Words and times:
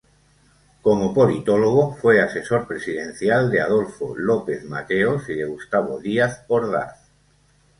Como 0.81 1.13
politólogo, 1.13 1.95
fue 1.95 2.23
asesor 2.23 2.65
presidencial 2.65 3.51
de 3.51 3.61
Adolfo 3.61 4.15
López 4.17 4.63
Mateos 4.65 5.29
y 5.29 5.35
de 5.35 5.45
Gustavo 5.45 5.99
Díaz 5.99 6.43
Ordaz. 6.47 7.07